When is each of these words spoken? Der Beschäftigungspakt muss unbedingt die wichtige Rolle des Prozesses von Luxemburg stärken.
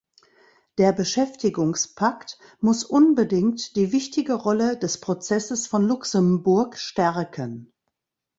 Der 0.79 0.93
Beschäftigungspakt 0.93 2.39
muss 2.59 2.83
unbedingt 2.83 3.75
die 3.75 3.91
wichtige 3.91 4.33
Rolle 4.33 4.75
des 4.79 4.99
Prozesses 4.99 5.67
von 5.67 5.83
Luxemburg 5.87 6.75
stärken. 6.79 7.71